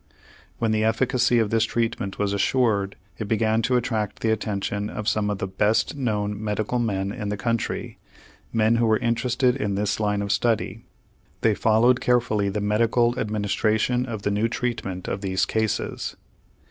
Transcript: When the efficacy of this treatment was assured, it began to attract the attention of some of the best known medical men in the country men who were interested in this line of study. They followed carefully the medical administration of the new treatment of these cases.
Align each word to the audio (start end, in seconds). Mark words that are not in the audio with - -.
When 0.57 0.71
the 0.71 0.83
efficacy 0.83 1.37
of 1.37 1.51
this 1.51 1.63
treatment 1.63 2.17
was 2.17 2.33
assured, 2.33 2.95
it 3.19 3.27
began 3.27 3.61
to 3.61 3.75
attract 3.77 4.21
the 4.21 4.31
attention 4.31 4.89
of 4.89 5.07
some 5.07 5.29
of 5.29 5.37
the 5.37 5.45
best 5.45 5.95
known 5.95 6.43
medical 6.43 6.79
men 6.79 7.11
in 7.11 7.29
the 7.29 7.37
country 7.37 7.99
men 8.51 8.77
who 8.77 8.87
were 8.87 8.97
interested 8.97 9.55
in 9.55 9.75
this 9.75 9.99
line 9.99 10.23
of 10.23 10.31
study. 10.31 10.85
They 11.41 11.53
followed 11.53 12.01
carefully 12.01 12.49
the 12.49 12.61
medical 12.61 13.19
administration 13.19 14.07
of 14.07 14.23
the 14.23 14.31
new 14.31 14.47
treatment 14.47 15.07
of 15.07 15.21
these 15.21 15.45
cases. 15.45 16.15